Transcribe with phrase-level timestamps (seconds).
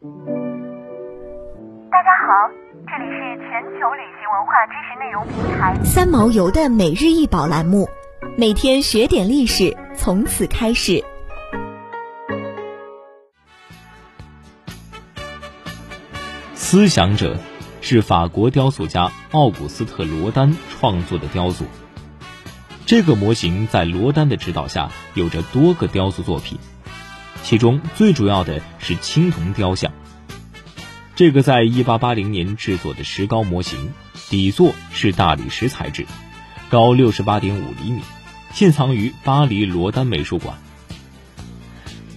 [0.00, 0.06] 大
[2.04, 2.30] 家好，
[2.86, 7.88] 这里是全球旅行文化知识内容平台三毛游的每日一宝栏目，
[8.36, 11.02] 每天学点历史，从此开始。
[16.54, 17.36] 思想者
[17.80, 21.64] 是法国雕塑家奥古斯特·罗丹创作的雕塑。
[22.86, 26.56] 这个模型在罗丹的指导下，有着多个雕塑作品，
[27.42, 29.92] 其中最主要的是青铜雕像。
[31.16, 33.92] 这个在1880年制作的石膏模型，
[34.28, 36.06] 底座是大理石材质，
[36.68, 37.40] 高68.5
[37.82, 38.02] 厘米，
[38.52, 40.56] 现藏于巴黎罗丹美术馆。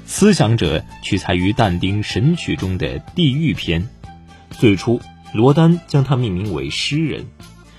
[0.05, 3.88] 思想者取材于但丁《神曲》中的地狱篇。
[4.51, 5.01] 最初，
[5.34, 7.26] 罗丹将它命名为诗人，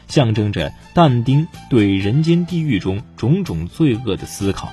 [0.09, 4.73] 象征着但丁对人间地狱中种种罪恶的思考。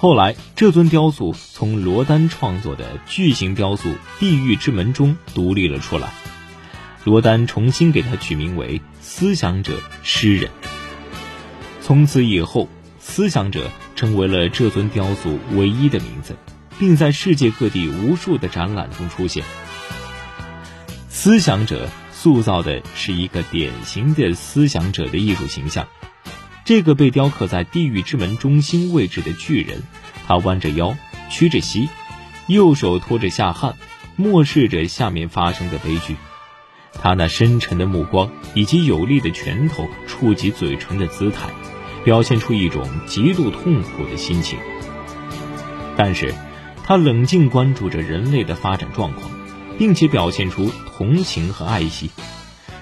[0.00, 3.88] 后来，这尊雕塑从罗丹创作的巨型雕塑
[4.20, 6.12] 《地狱之门》中独立了出来，
[7.02, 10.50] 罗丹重新给它取名为“思想者诗人”。
[11.82, 12.68] 从此以后
[13.00, 16.36] ，“思想者”成为了这尊雕塑唯一的名字，
[16.78, 19.42] 并在世界各地无数的展览中出现。
[21.08, 25.88] 思想者塑造的是一个典型的思想者的艺术形象。
[26.68, 29.82] 这个被雕刻在地狱之门中心位置的巨人，
[30.26, 30.94] 他弯着腰，
[31.30, 31.88] 屈着膝，
[32.46, 33.72] 右手托着下颔，
[34.16, 36.14] 漠视着下面发生的悲剧。
[36.92, 41.48] 他那深沉的目光以及有力的拳头触及嘴唇的姿态，
[42.04, 44.58] 表现出一种极度痛苦的心情。
[45.96, 46.34] 但是，
[46.84, 49.30] 他冷静关注着人类的发展状况。
[49.78, 52.10] 并且表现出同情和爱惜，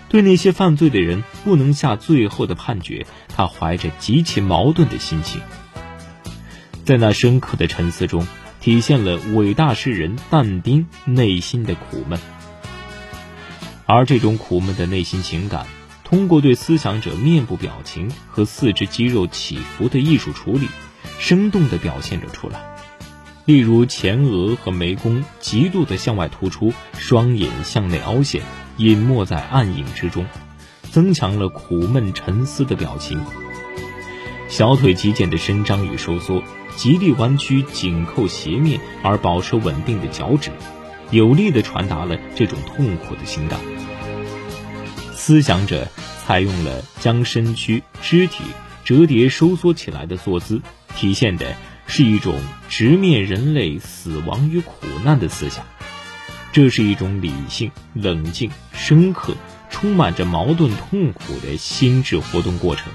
[0.09, 3.07] 对那些犯罪的人不能下最后的判决。
[3.29, 5.41] 他怀着极其矛盾的心情，
[6.85, 8.27] 在那深刻的沉思中，
[8.61, 12.19] 体现了伟大诗人但丁内心的苦闷。
[13.84, 15.67] 而这种苦闷的内心情感，
[16.03, 20.67] 通过对思想者面部表情和四肢肌肉起伏的艺术处理，
[21.19, 22.61] 生动地表现了出来。
[23.44, 28.43] 例如前额和眉弓极度的向外突出，双眼向内凹陷，
[28.76, 30.26] 隐没在暗影之中，
[30.91, 33.20] 增强了苦闷沉思的表情。
[34.48, 36.42] 小腿肌腱的伸张与收缩，
[36.76, 40.50] 极力弯曲、紧扣斜面而保持稳定的脚趾，
[41.10, 43.59] 有力地传达了这种痛苦的情感。
[45.12, 45.88] 思想者
[46.25, 48.44] 采用了将身躯、肢体
[48.84, 50.62] 折叠收缩起来的坐姿，
[50.94, 51.56] 体现的。
[51.88, 52.34] 是一种
[52.69, 55.64] 直面人类死亡与苦难的思想，
[56.56, 59.37] 这是一种理性、冷静、深刻、
[59.69, 62.91] 充满着矛盾痛苦的心智活动过程。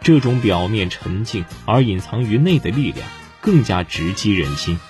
[0.00, 3.06] 这种表面沉静而隐藏于内的力量，
[3.42, 4.80] 更加直击人心。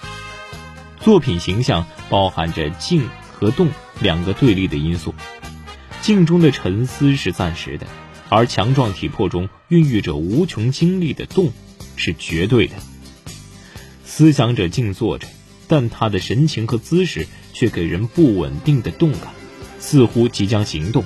[1.00, 5.12] 作品形象包含着静和动两个对立的因素，
[6.00, 7.88] 静中的沉思是暂时的，
[8.28, 11.50] 而强壮体魄中孕育着无穷精力的动
[11.96, 12.76] 是绝对的。
[14.04, 15.26] 思想者静坐着，
[15.68, 19.34] 但他的神情和姿势却给人不稳定的动感，
[19.78, 21.04] 似乎即将行动。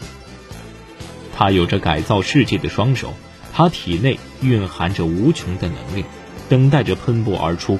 [1.34, 3.12] 他有着改造世界的双手，
[3.52, 6.06] 他体内蕴含着无穷的能量，
[6.48, 7.78] 等待着喷薄而出。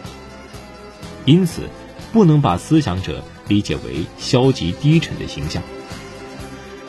[1.25, 1.63] 因此，
[2.13, 5.63] 不能把思想者理解为消极低沉的形象。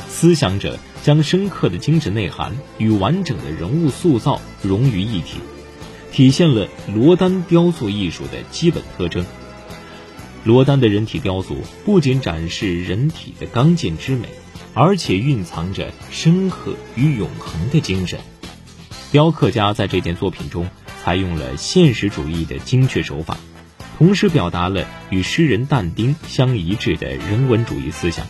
[0.09, 5.37] 思想者将深刻的精神内涵与完整的人物塑造融于一体。
[6.11, 9.25] 体现了罗丹雕塑艺术的基本特征。
[10.43, 14.27] 罗丹的人体雕塑不仅展示人体的刚健之美，
[14.73, 18.19] 而且蕴藏着深刻与永恒的精神。
[19.11, 20.67] 雕刻家在这件作品中
[21.03, 23.37] 采用了现实主义的精确手法，
[23.97, 28.25] 同时表达了与诗人但丁相一致的人文主义思想。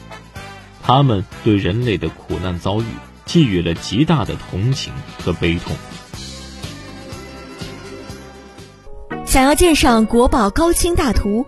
[0.83, 2.85] 他们对人类的苦难遭遇
[3.25, 5.75] 寄予了极大的同情和悲痛。
[9.25, 11.47] 想要鉴赏国宝高清大图，